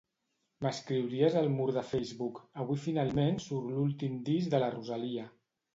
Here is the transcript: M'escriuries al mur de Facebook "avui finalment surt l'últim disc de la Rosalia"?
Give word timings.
M'escriuries 0.65 1.37
al 1.41 1.51
mur 1.57 1.67
de 1.77 1.83
Facebook 1.91 2.41
"avui 2.65 2.83
finalment 2.89 3.41
surt 3.47 3.73
l'últim 3.79 4.21
disc 4.33 4.55
de 4.57 4.65
la 4.67 4.77
Rosalia"? 4.81 5.33